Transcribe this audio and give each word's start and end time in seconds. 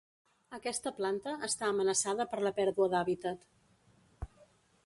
Aquesta 0.57 0.93
planta 0.99 1.33
està 1.49 1.69
amenaçada 1.73 2.27
per 2.33 2.41
la 2.47 2.55
pèrdua 2.61 2.91
d'hàbitat. 2.95 3.47